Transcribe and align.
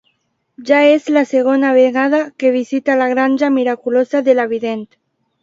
Ja 0.69 0.77
és 0.93 1.03
la 1.17 1.21
segona 1.31 1.73
vegada 1.75 2.21
que 2.45 2.51
visita 2.57 2.97
la 3.03 3.09
granja 3.13 3.51
miraculosa 3.59 4.25
de 4.31 4.39
la 4.41 4.49
vident. 4.57 4.85